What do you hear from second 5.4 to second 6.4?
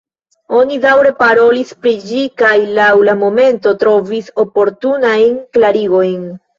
klarigojn.